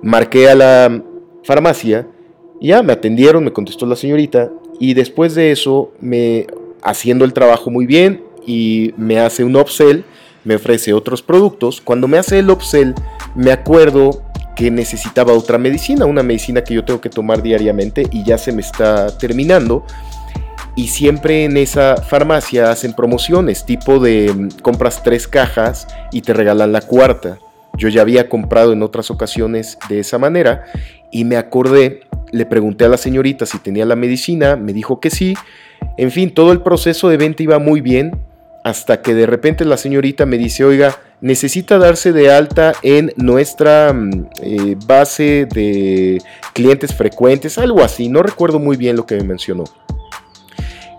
Marqué 0.03 0.49
a 0.49 0.55
la 0.55 1.03
farmacia, 1.45 2.07
ya 2.61 2.83
me 2.83 2.95
atendieron, 2.95 3.45
me 3.45 3.53
contestó 3.53 3.85
la 3.85 3.95
señorita 3.95 4.51
y 4.81 4.95
después 4.95 5.35
de 5.35 5.53
eso 5.53 5.93
me 6.01 6.47
haciendo 6.83 7.25
el 7.25 7.33
trabajo 7.33 7.71
muy 7.71 7.87
bien 7.87 8.23
y 8.47 8.95
me 8.97 9.21
hace 9.21 9.45
un 9.45 9.55
upsell, 9.57 10.05
me 10.45 10.55
ofrece 10.55 10.95
otros 10.95 11.23
productos. 11.23 11.83
Cuando 11.83 12.09
me 12.09 12.17
hace 12.17 12.39
el 12.39 12.49
upsell, 12.51 12.95
me 13.35 13.53
acuerdo 13.53 14.23
que 14.57 14.71
necesitaba 14.71 15.35
otra 15.35 15.59
medicina, 15.59 16.07
una 16.07 16.23
medicina 16.23 16.65
que 16.65 16.75
yo 16.75 16.85
tengo 16.85 17.01
que 17.01 17.11
tomar 17.11 17.43
diariamente 17.43 18.07
y 18.11 18.25
ya 18.25 18.39
se 18.39 18.51
me 18.51 18.63
está 18.63 19.19
terminando. 19.19 19.85
Y 20.79 20.87
siempre 20.87 21.43
en 21.43 21.57
esa 21.57 21.97
farmacia 21.97 22.71
hacen 22.71 22.93
promociones, 22.93 23.67
tipo 23.67 23.99
de 23.99 24.33
mm, 24.33 24.61
compras 24.63 25.03
tres 25.03 25.27
cajas 25.27 25.89
y 26.13 26.23
te 26.23 26.33
regalan 26.33 26.71
la 26.71 26.83
cuarta. 26.83 27.41
Yo 27.77 27.89
ya 27.89 28.03
había 28.03 28.29
comprado 28.29 28.73
en 28.73 28.85
otras 28.85 29.11
ocasiones 29.11 29.77
de 29.89 29.99
esa 29.99 30.19
manera 30.19 30.67
y 31.11 31.25
me 31.25 31.37
acordé, 31.37 32.03
le 32.31 32.47
pregunté 32.47 32.85
a 32.85 32.89
la 32.89 32.97
señorita 32.97 33.45
si 33.45 33.59
tenía 33.59 33.85
la 33.87 33.97
medicina, 33.97 34.55
me 34.55 34.73
dijo 34.73 35.01
que 35.01 35.11
sí. 35.11 35.35
En 35.97 36.13
fin, 36.13 36.33
todo 36.33 36.53
el 36.53 36.61
proceso 36.61 37.09
de 37.09 37.17
venta 37.17 37.43
iba 37.43 37.59
muy 37.59 37.81
bien 37.81 38.13
hasta 38.63 39.03
que 39.03 39.15
de 39.15 39.27
repente 39.27 39.65
la 39.65 39.79
señorita 39.79 40.27
me 40.27 40.39
dice, 40.39 40.65
oiga, 40.65 40.97
necesita 41.21 41.79
darse 41.79 42.13
de 42.13 42.31
alta 42.31 42.73
en 42.83 43.13
nuestra 43.17 43.93
mm, 43.93 44.29
eh, 44.43 44.77
base 44.87 45.49
de 45.53 46.23
clientes 46.53 46.95
frecuentes, 46.95 47.59
algo 47.59 47.83
así, 47.83 48.09
no 48.09 48.23
recuerdo 48.23 48.61
muy 48.61 48.77
bien 48.77 48.95
lo 48.95 49.07
que 49.07 49.17
me 49.17 49.25
mencionó. 49.25 49.65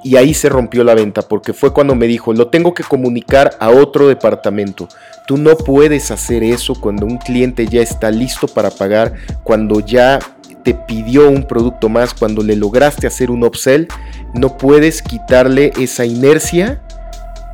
Y 0.04 0.16
ahí 0.16 0.34
se 0.34 0.50
rompió 0.50 0.84
la 0.84 0.96
venta 0.96 1.22
porque 1.22 1.54
fue 1.54 1.74
cuando 1.74 1.96
me 1.96 2.08
dijo, 2.08 2.34
lo 2.34 2.48
tengo 2.48 2.74
que 2.74 2.84
comunicar 2.84 3.58
a 3.60 3.70
otro 3.70 4.08
departamento. 4.08 4.88
Tú 5.28 5.38
no 5.38 5.58
puedes 5.58 6.12
hacer 6.12 6.44
eso 6.44 6.74
cuando 6.80 7.06
un 7.06 7.18
cliente 7.18 7.68
ya 7.68 7.82
está 7.82 8.10
listo 8.10 8.48
para 8.48 8.72
pagar, 8.72 9.14
cuando 9.44 9.80
ya 9.82 10.20
te 10.64 10.74
pidió 10.74 11.30
un 11.30 11.44
producto 11.44 11.90
más, 11.90 12.14
cuando 12.14 12.44
le 12.44 12.56
lograste 12.56 13.08
hacer 13.08 13.30
un 13.30 13.44
upsell, 13.44 13.88
no 14.34 14.58
puedes 14.58 15.02
quitarle 15.02 15.72
esa 15.78 16.06
inercia 16.06 16.82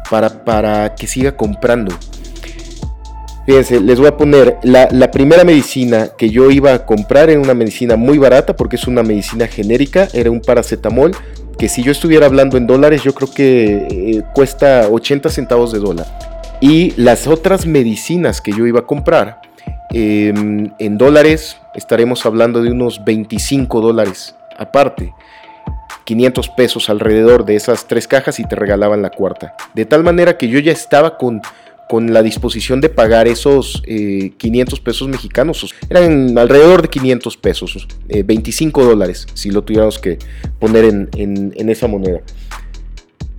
para, 0.09 0.43
para 0.43 0.95
que 0.95 1.07
siga 1.07 1.35
comprando. 1.35 1.97
Fíjense, 3.45 3.79
les 3.79 3.99
voy 3.99 4.07
a 4.07 4.17
poner 4.17 4.57
la, 4.63 5.11
primera 5.11 5.43
medicina 5.43 6.09
que 6.17 6.31
yo 6.31 6.49
iba 6.49 6.73
a 6.73 6.85
comprar 6.85 7.29
era 7.29 7.39
una 7.39 7.53
medicina 7.53 7.95
muy 7.95 8.17
barata 8.17 8.55
porque 8.55 8.75
es 8.75 8.87
una 8.87 9.03
medicina 9.03 9.45
genérica, 9.45 10.07
era 10.13 10.31
un 10.31 10.41
paracetamol 10.41 11.15
que 11.65 11.69
si 11.69 11.81
yo 11.81 11.91
estuviera 11.91 12.27
hablando 12.27 12.57
en 12.57 12.67
dólares 12.67 13.01
yo 13.01 13.15
creo 13.15 13.27
que 13.33 13.87
eh, 13.89 14.23
cuesta 14.35 14.87
80 14.87 15.31
centavos 15.31 15.71
de 15.71 15.79
dólar. 15.79 16.05
Y 16.61 16.91
las 16.91 17.25
otras 17.25 17.65
medicinas 17.65 18.39
que 18.39 18.51
yo 18.51 18.67
iba 18.67 18.81
a 18.81 18.85
comprar 18.85 19.41
em, 19.91 20.71
en 20.77 20.97
dólares 20.99 21.57
estaremos 21.73 22.23
hablando 22.27 22.61
de 22.61 22.69
unos 22.69 23.03
25 23.03 23.81
dólares 23.81 24.35
aparte. 24.55 25.15
500 26.03 26.49
pesos 26.49 26.87
alrededor 26.87 27.45
de 27.45 27.55
esas 27.55 27.87
tres 27.87 28.07
cajas 28.07 28.39
y 28.39 28.43
te 28.43 28.55
regalaban 28.55 29.01
la 29.01 29.09
cuarta. 29.09 29.55
De 29.73 29.85
tal 29.85 30.03
manera 30.03 30.37
que 30.37 30.47
yo 30.47 30.59
ya 30.59 30.71
estaba 30.71 31.17
con, 31.17 31.41
con 31.89 32.13
la 32.13 32.21
disposición 32.21 32.81
de 32.81 32.89
pagar 32.89 33.27
esos 33.27 33.81
500 33.85 34.79
eh, 34.79 34.81
pesos 34.83 35.07
mexicanos. 35.07 35.73
Eran 35.89 36.37
alrededor 36.37 36.81
de 36.81 36.87
500 36.89 37.37
pesos, 37.37 37.87
25 38.07 38.81
eh, 38.81 38.85
dólares 38.85 39.27
si 39.33 39.51
lo 39.51 39.63
tuviéramos 39.63 39.99
que 39.99 40.17
poner 40.59 40.85
en, 40.85 41.09
en 41.55 41.69
esa 41.69 41.87
moneda. 41.87 42.21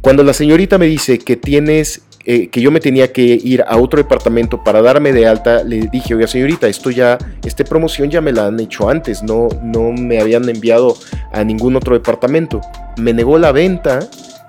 Cuando 0.01 0.23
la 0.23 0.33
señorita 0.33 0.79
me 0.79 0.87
dice 0.87 1.19
que 1.19 1.37
tienes 1.37 2.03
eh, 2.29 2.49
que 2.49 2.61
yo 2.61 2.73
me 2.73 2.81
tenía 2.81 3.13
que 3.13 3.23
ir 3.23 3.63
a 3.69 3.77
otro 3.77 3.99
departamento 3.99 4.65
para 4.65 4.83
darme 4.83 5.13
de 5.13 5.29
alta, 5.29 5.63
le 5.63 5.89
dije, 5.93 6.13
oiga 6.13 6.27
señorita, 6.27 6.67
esto 6.67 6.91
ya, 6.91 7.19
esta 7.45 7.63
promoción 7.63 8.11
ya 8.11 8.21
me 8.21 8.33
la 8.33 8.47
han 8.47 8.59
hecho 8.59 8.89
antes, 8.89 9.23
no, 9.23 9.49
no 9.63 9.93
me 9.93 10.21
habían 10.21 10.49
enviado 10.49 10.97
a 11.33 11.45
ningún 11.45 11.77
otro 11.77 11.95
departamento. 11.95 12.61
Me 12.99 13.13
negó 13.13 13.39
la 13.39 13.53
venta 13.53 14.09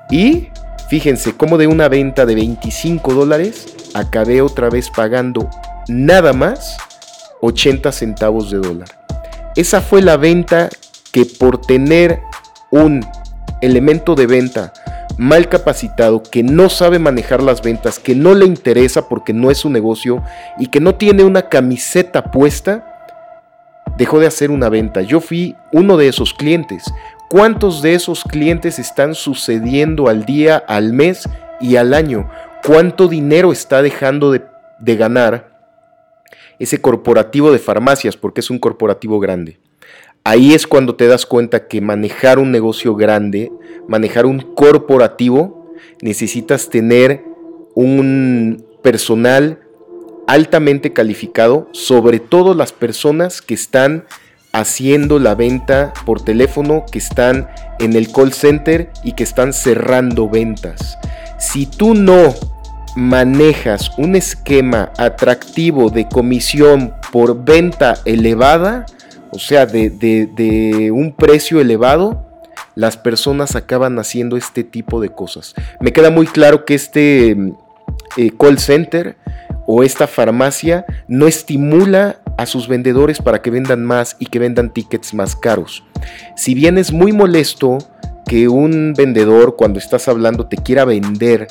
y 0.10 0.48
fíjense 0.89 1.38
cómo 1.38 1.60
de 1.60 1.68
una 1.68 1.88
venta 1.88 2.25
de 2.25 2.34
25 2.34 3.13
dólares 3.13 3.75
acabé 4.00 4.42
otra 4.42 4.70
vez 4.70 4.89
pagando 4.89 5.50
nada 5.88 6.34
más 6.34 6.77
80 7.42 7.92
centavos 7.92 8.51
de 8.51 8.60
dólar. 8.60 8.89
Esa 9.56 9.82
fue 9.82 10.01
la 10.01 10.18
venta 10.18 10.70
que 11.12 11.25
por 11.25 11.62
tener 11.62 12.22
un 12.72 13.06
elemento 13.62 14.16
de 14.16 14.27
venta 14.27 14.74
mal 15.18 15.50
capacitado, 15.50 16.22
que 16.22 16.44
no 16.44 16.70
sabe 16.70 17.00
manejar 17.00 17.42
las 17.42 17.62
ventas, 17.62 17.98
que 17.98 18.13
no 18.13 18.36
le 18.36 18.46
interesa 18.46 19.10
porque 19.10 19.34
no 19.34 19.50
es 19.50 19.58
su 19.58 19.70
negocio 19.70 20.24
y 20.60 20.68
que 20.68 20.80
no 20.80 20.96
tiene 20.96 21.24
una 21.24 21.50
camiseta 21.50 22.32
puesta, 22.32 23.04
dejó 23.98 24.20
de 24.20 24.27
hacer 24.27 24.51
una 24.51 24.70
venta. 24.70 25.01
Yo 25.01 25.20
fui 25.20 25.56
uno 25.72 25.98
de 25.98 26.08
esos 26.08 26.34
clientes. 26.34 26.84
¿Cuántos 27.30 27.82
de 27.82 27.96
esos 27.96 28.24
clientes 28.24 28.77
están 28.77 29.16
sucediendo 29.16 30.08
al 30.08 30.25
día, 30.25 30.63
al 30.68 30.94
mes 30.94 31.27
y 31.60 31.77
al 31.77 31.94
año? 31.94 32.30
¿Cuánto 32.65 33.07
dinero 33.07 33.51
está 33.51 33.81
dejando 33.81 34.31
de, 34.31 34.95
ganar 34.95 35.57
ese 36.59 36.81
corporativo 36.81 37.51
de 37.51 37.59
farmacias? 37.59 38.17
Porque 38.17 38.41
es 38.41 38.49
un 38.49 38.59
corporativo 38.59 39.19
grande. 39.19 39.59
Ahí 40.23 40.53
es 40.53 40.67
cuando 40.67 40.95
te 40.95 41.07
das 41.07 41.25
cuenta 41.25 41.67
que 41.67 41.79
manejar 41.79 42.39
un 42.39 42.51
negocio 42.51 42.95
grande, 42.95 43.51
manejar 43.87 44.25
un 44.25 44.39
corporativo, 44.39 45.73
necesitas 46.01 46.69
tener 46.69 47.23
un 47.75 48.65
personal 48.83 49.61
altamente 50.27 50.91
calificado, 50.91 51.69
sobre 51.71 52.19
todo 52.19 52.53
las 52.53 52.73
personas 52.73 53.41
que 53.41 53.53
están 53.53 54.05
haciendo 54.51 55.19
la 55.19 55.35
venta 55.35 55.93
por 56.05 56.21
teléfono, 56.21 56.85
que 56.91 56.99
están 56.99 57.47
en 57.79 57.95
el 57.95 58.11
call 58.11 58.33
center 58.33 58.91
y 59.03 59.13
que 59.13 59.23
están 59.23 59.53
cerrando 59.53 60.29
ventas. 60.29 60.97
Si 61.38 61.65
tú 61.65 61.94
no 61.94 62.34
manejas 62.96 63.91
un 63.98 64.15
esquema 64.15 64.91
atractivo 64.98 65.91
de 65.91 66.08
comisión 66.08 66.94
por 67.12 67.44
venta 67.44 68.00
elevada, 68.06 68.88
o 69.32 69.38
sea, 69.38 69.67
de, 69.67 70.89
un 70.91 71.13
precio 71.13 71.62
elevado, 71.62 72.25
las 72.74 72.98
personas 72.98 73.56
acaban 73.56 74.00
haciendo 74.00 74.36
este 74.36 74.63
tipo 74.63 75.00
de 75.00 75.10
cosas. 75.10 75.53
Me 75.79 75.94
queda 75.94 76.10
muy 76.10 76.25
claro 76.25 76.65
que 76.65 76.74
este 76.74 77.32
eh, 78.17 78.32
call 78.39 78.58
center 78.58 79.17
o 79.67 79.84
esta 79.84 80.08
farmacia 80.08 80.86
no 81.08 81.27
estimula 81.27 82.20
a 82.38 82.46
sus 82.46 82.67
vendedores 82.67 83.20
para 83.20 83.41
que 83.41 83.51
vendan 83.51 83.84
más 83.84 84.15
y 84.20 84.27
que 84.27 84.39
vendan 84.39 84.72
tickets 84.72 85.13
más 85.13 85.36
caros. 85.36 85.84
Si 86.36 86.56
bien 86.56 86.77
es 86.77 86.91
muy 86.91 87.12
molesto 87.12 87.79
que 88.27 88.48
un 88.48 88.93
vendedor 88.96 89.55
cuando 89.55 89.79
estás 89.79 90.07
hablando 90.07 90.48
te 90.48 90.57
quiera 90.57 90.86
vender 90.86 91.48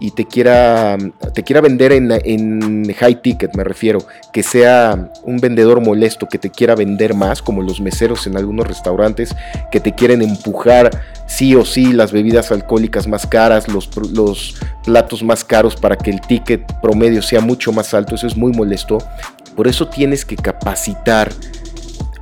y 0.00 0.10
te 0.10 0.26
quiera, 0.26 0.96
te 1.32 1.42
quiera 1.42 1.60
vender 1.60 1.92
en, 1.92 2.92
high 2.94 3.22
ticket, 3.22 3.54
me 3.56 3.64
refiero, 3.64 4.00
que 4.32 4.42
sea 4.42 5.10
un 5.22 5.38
vendedor 5.38 5.80
molesto, 5.80 6.26
que 6.26 6.38
te 6.38 6.50
quiera 6.50 6.74
vender 6.74 7.14
más, 7.14 7.40
como 7.40 7.62
los 7.62 7.80
meseros 7.80 8.26
en 8.26 8.36
algunos 8.36 8.66
restaurantes, 8.66 9.34
que 9.70 9.80
te 9.80 9.94
quieren 9.94 10.22
empujar 10.22 10.90
sí 11.26 11.54
o 11.54 11.64
sí 11.64 11.92
las 11.92 12.12
bebidas 12.12 12.52
alcohólicas 12.52 13.06
más 13.06 13.26
caras, 13.26 13.68
los, 13.68 13.88
los 14.12 14.56
platos 14.84 15.22
más 15.22 15.44
caros 15.44 15.76
para 15.76 15.96
que 15.96 16.10
el 16.10 16.20
ticket 16.20 16.80
promedio 16.80 17.22
sea 17.22 17.40
mucho 17.40 17.72
más 17.72 17.94
alto, 17.94 18.14
eso 18.14 18.26
es 18.26 18.36
muy 18.36 18.52
molesto. 18.52 18.98
Por 19.54 19.66
eso 19.66 19.88
tienes 19.88 20.24
que 20.24 20.36
capacitar 20.36 21.32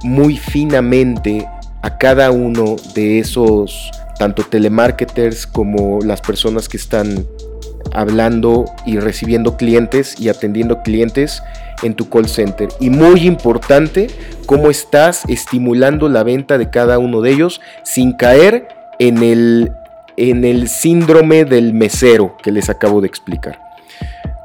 muy 0.05 0.37
finamente 0.37 1.49
a 1.85 1.99
cada 1.99 2.31
uno 2.31 2.77
de 2.95 3.19
esos 3.19 3.91
tanto 4.19 4.43
telemarketers 4.43 5.47
como 5.47 6.01
las 6.01 6.23
personas 6.23 6.67
que 6.67 6.79
están 6.79 7.27
hablando 7.93 8.65
y 8.87 8.99
recibiendo 8.99 9.59
clientes 9.59 10.19
y 10.19 10.31
atendiendo 10.31 10.83
clientes 10.83 11.43
en 11.83 11.93
tu 11.93 12.09
call 12.09 12.27
center. 12.27 12.71
Y 12.81 12.89
muy 12.89 13.27
importante, 13.27 14.07
cómo 14.47 14.71
estás 14.71 15.25
estimulando 15.29 16.09
la 16.09 16.23
venta 16.23 16.57
de 16.57 16.71
cada 16.71 16.99
uno 16.99 17.21
de 17.21 17.33
ellos 17.33 17.61
sin 17.83 18.15
caer 18.15 18.67
en 18.99 19.23
el, 19.23 19.71
en 20.17 20.47
el 20.47 20.69
síndrome 20.69 21.45
del 21.45 21.75
mesero 21.75 22.39
que 22.43 22.51
les 22.51 22.71
acabo 22.71 23.03
de 23.03 23.09
explicar. 23.09 23.59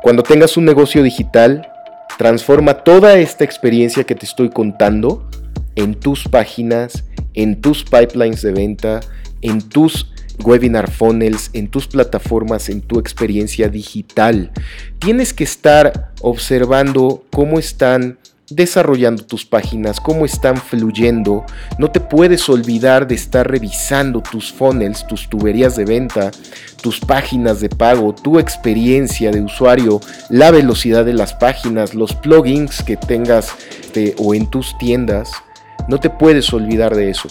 Cuando 0.01 0.23
tengas 0.23 0.57
un 0.57 0.65
negocio 0.65 1.03
digital, 1.03 1.71
transforma 2.17 2.73
toda 2.83 3.17
esta 3.17 3.45
experiencia 3.45 4.03
que 4.03 4.15
te 4.15 4.25
estoy 4.25 4.49
contando 4.49 5.29
en 5.75 5.95
tus 5.95 6.27
páginas, 6.27 7.05
en 7.33 7.61
tus 7.61 7.83
pipelines 7.83 8.41
de 8.41 8.51
venta, 8.51 8.99
en 9.41 9.61
tus 9.61 10.11
webinar 10.43 10.89
funnels, 10.89 11.49
en 11.53 11.67
tus 11.67 11.87
plataformas, 11.87 12.69
en 12.69 12.81
tu 12.81 12.99
experiencia 12.99 13.67
digital. 13.69 14.51
Tienes 14.99 15.33
que 15.33 15.43
estar 15.43 16.11
observando 16.21 17.25
cómo 17.31 17.59
están 17.59 18.17
desarrollando 18.49 19.23
tus 19.23 19.45
páginas, 19.45 19.99
cómo 19.99 20.25
están 20.25 20.57
fluyendo. 20.57 21.45
No 21.77 21.91
te 21.91 21.99
puedes 21.99 22.49
olvidar 22.49 23.07
de 23.07 23.15
estar 23.15 23.49
revisando 23.49 24.21
tus 24.21 24.51
funnels, 24.51 25.05
tus 25.05 25.29
tuberías 25.29 25.75
de 25.75 25.85
venta, 25.85 26.31
tus 26.81 26.99
páginas 26.99 27.59
de 27.59 27.69
pago, 27.69 28.13
tu 28.15 28.39
experiencia 28.39 29.31
de 29.31 29.41
usuario, 29.41 30.01
la 30.29 30.51
velocidad 30.51 31.05
de 31.05 31.13
las 31.13 31.33
páginas, 31.33 31.93
los 31.93 32.13
plugins 32.15 32.81
que 32.83 32.97
tengas 32.97 33.53
o 34.17 34.33
en 34.33 34.49
tus 34.49 34.77
tiendas. 34.77 35.29
No 35.87 35.99
te 35.99 36.09
puedes 36.09 36.51
olvidar 36.53 36.95
de 36.95 37.09
eso. 37.09 37.29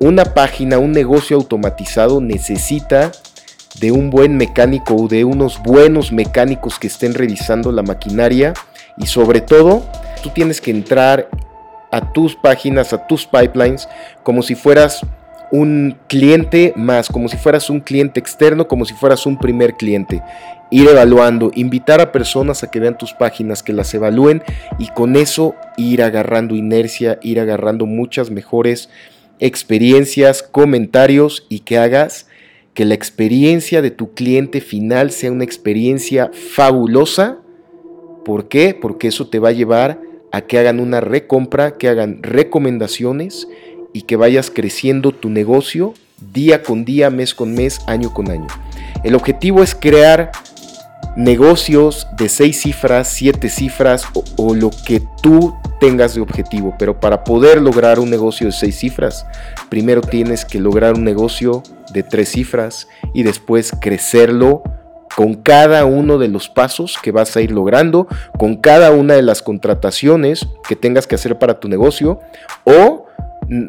Una 0.00 0.24
página, 0.24 0.78
un 0.78 0.92
negocio 0.92 1.36
automatizado 1.36 2.20
necesita 2.20 3.12
de 3.80 3.92
un 3.92 4.10
buen 4.10 4.36
mecánico 4.36 4.94
o 4.94 5.08
de 5.08 5.24
unos 5.24 5.62
buenos 5.62 6.12
mecánicos 6.12 6.78
que 6.78 6.86
estén 6.86 7.14
revisando 7.14 7.72
la 7.72 7.82
maquinaria 7.82 8.54
y 8.96 9.06
sobre 9.06 9.40
todo 9.40 9.82
tú 10.22 10.30
tienes 10.30 10.60
que 10.60 10.70
entrar 10.70 11.28
a 11.90 12.12
tus 12.12 12.36
páginas, 12.36 12.92
a 12.92 13.06
tus 13.06 13.26
pipelines 13.26 13.88
como 14.22 14.42
si 14.42 14.54
fueras 14.54 15.00
un 15.54 15.96
cliente 16.08 16.72
más, 16.74 17.08
como 17.08 17.28
si 17.28 17.36
fueras 17.36 17.70
un 17.70 17.78
cliente 17.78 18.18
externo, 18.18 18.66
como 18.66 18.84
si 18.84 18.92
fueras 18.92 19.24
un 19.24 19.38
primer 19.38 19.74
cliente. 19.74 20.20
Ir 20.72 20.88
evaluando, 20.88 21.52
invitar 21.54 22.00
a 22.00 22.10
personas 22.10 22.64
a 22.64 22.72
que 22.72 22.80
vean 22.80 22.98
tus 22.98 23.12
páginas, 23.12 23.62
que 23.62 23.72
las 23.72 23.94
evalúen 23.94 24.42
y 24.80 24.88
con 24.88 25.14
eso 25.14 25.54
ir 25.76 26.02
agarrando 26.02 26.56
inercia, 26.56 27.20
ir 27.22 27.38
agarrando 27.38 27.86
muchas 27.86 28.32
mejores 28.32 28.90
experiencias, 29.38 30.42
comentarios 30.42 31.46
y 31.48 31.60
que 31.60 31.78
hagas 31.78 32.26
que 32.74 32.84
la 32.84 32.94
experiencia 32.94 33.80
de 33.80 33.92
tu 33.92 34.12
cliente 34.12 34.60
final 34.60 35.12
sea 35.12 35.30
una 35.30 35.44
experiencia 35.44 36.32
fabulosa. 36.32 37.38
¿Por 38.24 38.48
qué? 38.48 38.74
Porque 38.74 39.06
eso 39.06 39.28
te 39.28 39.38
va 39.38 39.50
a 39.50 39.52
llevar 39.52 40.00
a 40.32 40.40
que 40.40 40.58
hagan 40.58 40.80
una 40.80 41.00
recompra, 41.00 41.78
que 41.78 41.88
hagan 41.88 42.24
recomendaciones 42.24 43.46
y 43.94 44.02
que 44.02 44.16
vayas 44.16 44.50
creciendo 44.50 45.12
tu 45.12 45.30
negocio 45.30 45.94
día 46.32 46.62
con 46.62 46.84
día, 46.84 47.08
mes 47.08 47.34
con 47.34 47.54
mes, 47.54 47.80
año 47.86 48.12
con 48.12 48.30
año. 48.30 48.48
El 49.02 49.14
objetivo 49.14 49.62
es 49.62 49.74
crear 49.74 50.32
negocios 51.16 52.06
de 52.16 52.28
seis 52.28 52.60
cifras, 52.62 53.08
siete 53.08 53.48
cifras 53.48 54.04
o, 54.36 54.54
lo 54.54 54.70
que 54.84 55.02
tú 55.22 55.54
tengas 55.80 56.14
de 56.14 56.20
objetivo, 56.20 56.74
pero 56.78 56.98
para 56.98 57.24
poder 57.24 57.60
lograr 57.60 57.98
un 58.00 58.10
negocio 58.10 58.46
de 58.46 58.52
seis 58.52 58.76
cifras, 58.76 59.26
primero 59.68 60.00
tienes 60.00 60.44
que 60.44 60.58
lograr 60.58 60.94
un 60.94 61.04
negocio 61.04 61.62
de 61.92 62.02
tres 62.02 62.30
cifras 62.30 62.88
y 63.12 63.22
después 63.22 63.72
crecerlo 63.80 64.62
con 65.14 65.34
cada 65.34 65.84
uno 65.84 66.18
de 66.18 66.26
los 66.26 66.48
pasos 66.48 66.98
que 67.00 67.12
vas 67.12 67.36
a 67.36 67.40
ir 67.40 67.52
logrando, 67.52 68.08
con 68.36 68.56
cada 68.56 68.90
una 68.90 69.14
de 69.14 69.22
las 69.22 69.42
contrataciones 69.42 70.48
que 70.66 70.74
tengas 70.74 71.06
que 71.06 71.14
hacer 71.14 71.38
para 71.38 71.60
tu 71.60 71.68
negocio 71.68 72.18
o 72.64 73.06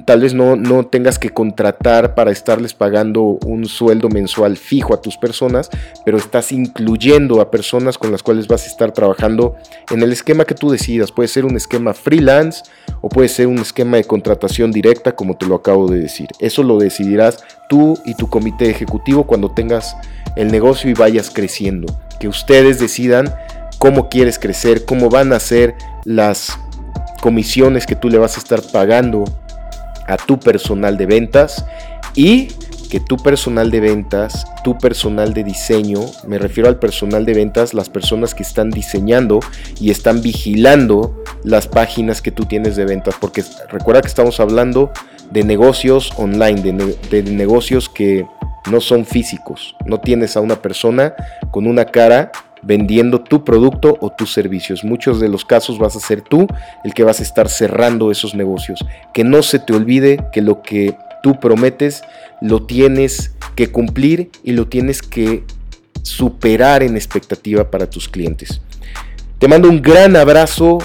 tal 0.05 0.21
vez 0.21 0.33
no, 0.33 0.55
no 0.55 0.85
tengas 0.85 1.19
que 1.19 1.29
contratar 1.29 2.15
para 2.15 2.31
estarles 2.31 2.73
pagando 2.73 3.37
un 3.45 3.65
sueldo 3.65 4.09
mensual 4.09 4.57
fijo 4.57 4.93
a 4.93 5.01
tus 5.01 5.17
personas, 5.17 5.69
pero 6.05 6.17
estás 6.17 6.51
incluyendo 6.51 7.41
a 7.41 7.51
personas 7.51 7.97
con 7.97 8.11
las 8.11 8.23
cuales 8.23 8.47
vas 8.47 8.63
a 8.63 8.67
estar 8.67 8.91
trabajando 8.91 9.55
en 9.91 10.01
el 10.01 10.11
esquema 10.11 10.45
que 10.45 10.55
tú 10.55 10.69
decidas. 10.69 11.11
Puede 11.11 11.27
ser 11.27 11.45
un 11.45 11.55
esquema 11.55 11.93
freelance 11.93 12.63
o 13.01 13.09
puede 13.09 13.27
ser 13.27 13.47
un 13.47 13.59
esquema 13.59 13.97
de 13.97 14.05
contratación 14.05 14.71
directa, 14.71 15.15
como 15.15 15.37
te 15.37 15.45
lo 15.45 15.55
acabo 15.55 15.87
de 15.87 15.99
decir. 15.99 16.27
Eso 16.39 16.63
lo 16.63 16.77
decidirás 16.77 17.43
tú 17.69 17.97
y 18.05 18.15
tu 18.15 18.29
comité 18.29 18.69
ejecutivo 18.69 19.25
cuando 19.25 19.51
tengas 19.51 19.95
el 20.35 20.51
negocio 20.51 20.89
y 20.89 20.93
vayas 20.93 21.29
creciendo. 21.29 21.87
Que 22.19 22.27
ustedes 22.27 22.79
decidan 22.79 23.33
cómo 23.77 24.09
quieres 24.09 24.39
crecer, 24.39 24.85
cómo 24.85 25.09
van 25.09 25.33
a 25.33 25.39
ser 25.39 25.75
las 26.05 26.57
comisiones 27.21 27.85
que 27.85 27.95
tú 27.95 28.09
le 28.09 28.17
vas 28.17 28.37
a 28.37 28.39
estar 28.39 28.61
pagando 28.71 29.25
a 30.07 30.17
tu 30.17 30.39
personal 30.39 30.97
de 30.97 31.05
ventas 31.05 31.65
y 32.15 32.49
que 32.89 32.99
tu 32.99 33.17
personal 33.17 33.71
de 33.71 33.79
ventas, 33.79 34.45
tu 34.63 34.77
personal 34.77 35.33
de 35.33 35.43
diseño, 35.43 35.99
me 36.27 36.37
refiero 36.37 36.69
al 36.69 36.77
personal 36.77 37.25
de 37.25 37.33
ventas, 37.33 37.73
las 37.73 37.89
personas 37.89 38.33
que 38.33 38.43
están 38.43 38.69
diseñando 38.69 39.39
y 39.79 39.91
están 39.91 40.21
vigilando 40.21 41.23
las 41.43 41.67
páginas 41.67 42.21
que 42.21 42.31
tú 42.31 42.45
tienes 42.45 42.75
de 42.75 42.85
ventas, 42.85 43.15
porque 43.19 43.43
recuerda 43.69 44.01
que 44.01 44.07
estamos 44.07 44.39
hablando 44.39 44.91
de 45.31 45.43
negocios 45.43 46.11
online, 46.17 46.61
de, 47.09 47.23
negocios 47.23 47.89
que 47.89 48.25
no 48.71 48.81
son 48.81 49.05
físicos, 49.05 49.75
no 49.85 49.99
tienes 49.99 50.37
a 50.37 50.41
una 50.41 50.61
persona 50.61 51.15
con 51.51 51.67
una 51.67 51.85
cara 51.85 52.31
vendiendo 52.65 53.21
tu 53.21 53.43
producto 53.43 53.97
o 54.01 54.09
tus 54.09 54.33
servicios. 54.33 54.83
Muchos 54.83 55.19
de 55.19 55.29
los 55.29 55.45
casos 55.45 55.77
vas 55.77 55.95
a 55.95 55.99
ser 55.99 56.21
tú 56.21 56.47
el 56.83 56.93
que 56.93 57.03
vas 57.03 57.19
a 57.19 57.23
estar 57.23 57.47
cerrando 57.47 58.11
esos 58.11 58.35
negocios. 58.35 58.83
Que 59.13 59.23
no 59.23 59.43
se 59.43 59.59
te 59.59 59.73
olvide 59.73 60.25
que 60.33 60.41
lo 60.41 60.61
que 60.61 60.95
tú 61.23 61.39
prometes 61.39 62.03
lo 62.41 62.63
tienes 62.63 63.33
que 63.55 63.71
cumplir 63.71 64.31
y 64.43 64.51
lo 64.51 64.67
tienes 64.67 65.01
que 65.01 65.43
superar 66.01 66.83
en 66.83 66.95
expectativa 66.95 67.71
para 67.71 67.89
tus 67.89 68.09
clientes. 68.09 68.61
Te 69.39 69.47
mando 69.47 69.69
un 69.69 69.81
gran 69.81 70.15
abrazo, 70.15 70.79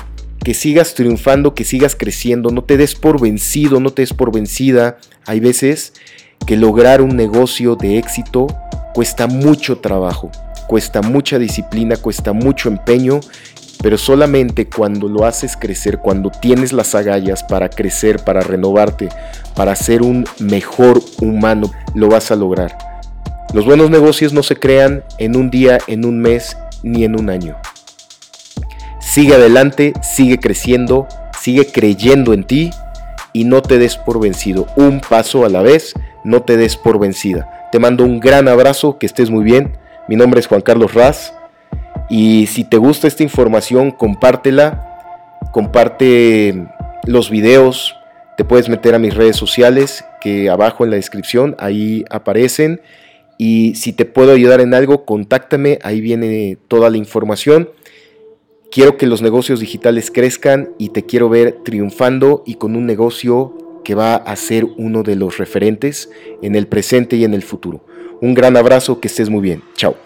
que 0.45 0.55
sigas 0.55 0.95
triunfando, 0.95 1.55
que 1.55 1.65
sigas 1.65 1.95
creciendo, 1.95 2.51
no 2.51 2.65
te 2.65 2.77
des 2.77 2.95
por 2.95 3.21
vencido, 3.21 3.81
no 3.81 3.91
te 3.91 4.03
des 4.03 4.15
por 4.15 4.33
vencida. 4.33 4.99
Hay 5.27 5.41
veces 5.41 5.93
que 6.47 6.57
lograr 6.57 7.03
un 7.03 7.17
negocio 7.17 7.77
de 7.77 7.99
éxito 7.99 8.47
cuesta 8.95 9.27
mucho 9.27 9.79
trabajo 9.79 10.31
cuesta 10.71 11.03
mucha 11.03 11.37
disciplina, 11.41 11.97
cuesta 11.97 12.33
mucho 12.33 12.69
empeño, 12.69 13.19
pero 13.83 13.99
solamente 13.99 14.69
cuando 14.69 15.09
lo 15.09 15.27
haces 15.27 15.57
crecer, 15.57 15.99
cuando 15.99 16.31
tienes 16.31 16.73
las 16.73 16.95
agallas 16.95 17.43
para 17.43 17.69
crecer, 17.69 18.25
para 18.25 18.41
renovarte, 18.41 19.09
para 19.57 19.75
ser 19.75 20.01
un 20.03 20.29
mejor 20.39 21.03
humano, 21.21 21.73
lo 21.97 22.09
vas 22.09 22.31
a 22.31 22.37
lograr. 22.37 22.79
Los 23.53 23.65
buenos 23.65 23.91
negocios 23.91 24.33
no 24.33 24.45
se 24.45 24.55
crean 24.55 25.03
en 25.19 25.35
un 25.35 25.51
día, 25.51 25.79
en 25.89 26.05
un 26.05 26.21
mes, 26.21 26.57
ni 26.85 27.03
en 27.03 27.19
un 27.19 27.31
año. 27.31 27.57
Sigue 29.01 29.35
adelante, 29.35 29.93
sigue 30.03 30.39
creciendo, 30.39 31.09
sigue 31.41 31.67
creyendo 31.67 32.33
en 32.33 32.45
ti 32.45 32.71
y 33.33 33.43
no 33.43 33.61
te 33.61 33.79
des 33.79 33.97
por 33.97 34.21
vencido. 34.21 34.69
Un 34.77 35.01
paso 35.01 35.45
a 35.45 35.49
la 35.49 35.63
vez, 35.63 35.95
no 36.23 36.43
te 36.43 36.57
des 36.57 36.77
por 36.77 37.01
vencida. 37.01 37.69
Te 37.73 37.81
mando 37.81 38.05
un 38.05 38.21
gran 38.21 38.47
abrazo, 38.47 38.99
que 38.99 39.07
estés 39.07 39.31
muy 39.31 39.43
bien. 39.43 39.80
Mi 40.09 40.17
nombre 40.17 40.41
es 40.41 40.47
Juan 40.47 40.61
Carlos 40.61 40.95
Raz 40.95 41.35
y 42.09 42.47
si 42.47 42.65
te 42.65 42.77
gusta 42.79 43.07
esta 43.07 43.23
información, 43.23 43.91
compártela, 43.91 45.39
comparte 45.53 46.67
los 47.07 47.31
videos, 47.31 47.95
te 48.37 48.45
puedes 48.45 48.69
meter 48.69 48.95
a 48.95 48.99
mis 48.99 49.15
redes 49.15 49.37
sociales 49.37 50.05
que 50.21 50.51
abajo 50.51 50.85
en 50.85 50.91
la 50.91 50.97
descripción 50.97 51.55
ahí 51.59 52.05
aparecen 52.11 52.81
y 53.39 53.75
si 53.77 53.93
te 53.93 54.05
puedo 54.05 54.33
ayudar 54.33 54.61
en 54.61 54.75
algo, 54.75 55.05
contáctame, 55.05 55.79
ahí 55.83 56.01
viene 56.01 56.59
toda 56.69 56.91
la 56.91 56.97
información. 56.97 57.71
Quiero 58.71 58.97
que 58.97 59.07
los 59.07 59.23
negocios 59.23 59.61
digitales 59.61 60.11
crezcan 60.11 60.71
y 60.79 60.91
te 60.91 61.07
quiero 61.07 61.29
ver 61.29 61.59
triunfando 61.65 62.43
y 62.47 62.55
con 62.55 62.77
un 62.77 62.87
negocio 62.87 63.57
que 63.85 63.95
va 63.95 64.15
a 64.15 64.37
ser 64.37 64.65
uno 64.77 65.03
de 65.03 65.17
los 65.17 65.39
referentes 65.39 66.11
en 66.43 66.55
el 66.55 66.67
presente 66.67 67.17
y 67.17 67.25
en 67.25 67.35
el 67.35 67.43
futuro. 67.43 67.85
Un 68.21 68.35
gran 68.35 68.57
abrazo, 68.57 69.01
que 69.01 69.09
estés 69.09 69.31
muy 69.31 69.41
bien. 69.41 69.63
Chao. 69.75 69.97